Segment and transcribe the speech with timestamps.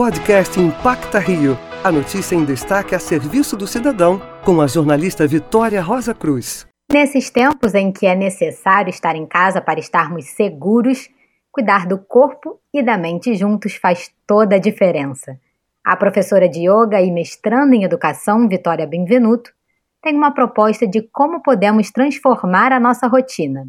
[0.00, 1.58] Podcast Impacta Rio.
[1.84, 6.66] A notícia em destaque a serviço do cidadão, com a jornalista Vitória Rosa Cruz.
[6.90, 11.10] Nesses tempos em que é necessário estar em casa para estarmos seguros,
[11.52, 15.38] cuidar do corpo e da mente juntos faz toda a diferença.
[15.84, 19.52] A professora de yoga e mestrando em educação, Vitória Benvenuto,
[20.00, 23.68] tem uma proposta de como podemos transformar a nossa rotina.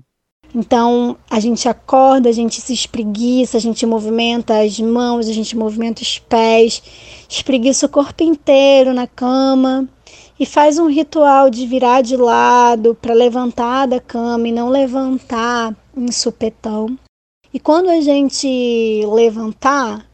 [0.53, 5.55] Então, a gente acorda, a gente se espreguiça, a gente movimenta as mãos, a gente
[5.55, 6.83] movimenta os pés,
[7.29, 9.87] espreguiça o corpo inteiro na cama
[10.37, 15.73] e faz um ritual de virar de lado para levantar da cama e não levantar
[15.95, 16.97] em supetão.
[17.53, 20.05] E quando a gente levantar,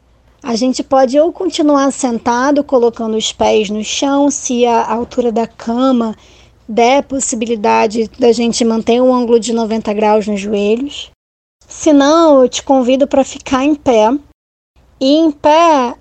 [0.42, 5.46] a gente pode ou continuar sentado, colocando os pés no chão, se a altura da
[5.46, 6.14] cama
[6.68, 11.10] der possibilidade da gente manter um ângulo de 90 graus nos joelhos.
[11.66, 14.10] Se não, eu te convido para ficar em pé.
[15.00, 15.94] E em pé,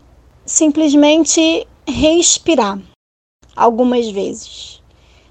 [0.46, 2.80] simplesmente respirar
[3.56, 4.82] algumas vezes.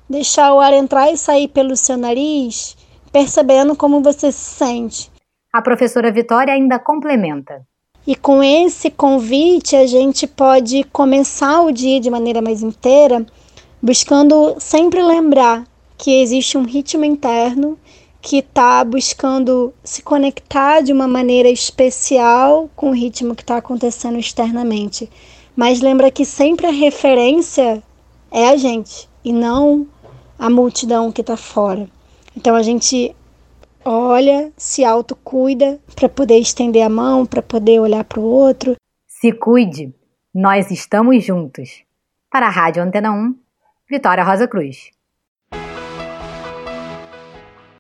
[0.09, 2.77] Deixar o ar entrar e sair pelo seu nariz,
[3.13, 5.11] percebendo como você se sente.
[5.53, 7.67] A professora Vitória ainda complementa.
[8.07, 13.27] E com esse convite, a gente pode começar o dia de maneira mais inteira
[13.83, 15.65] buscando sempre lembrar
[15.97, 17.79] que existe um ritmo interno
[18.21, 24.19] que está buscando se conectar de uma maneira especial com o ritmo que está acontecendo
[24.19, 25.09] externamente.
[25.55, 27.83] Mas lembra que sempre a referência
[28.31, 29.87] é a gente e não
[30.39, 31.89] a multidão que está fora.
[32.37, 33.15] Então a gente
[33.85, 38.75] olha, se autocuida para poder estender a mão, para poder olhar para o outro.
[39.07, 39.95] Se cuide,
[40.35, 41.85] nós estamos juntos.
[42.31, 43.35] Para a Rádio Antena 1,
[43.89, 44.91] Vitória Rosa Cruz.